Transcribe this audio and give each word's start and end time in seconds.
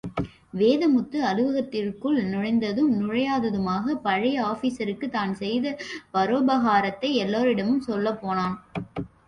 வேதமுத்து, 0.53 1.17
அலுவலகத்திற்குள் 1.21 2.17
நுழைந்ததும் 2.31 2.89
நுழையாததுமாக 3.01 3.95
பழைய 4.07 4.41
ஆபீஸருக்கு 4.47 5.09
தான் 5.09 5.35
செய்த 5.43 5.77
பரோபகாரத்தை 6.15 7.11
எல்லோரிடமும் 7.25 7.87
சொல்லப்போனான். 7.89 8.57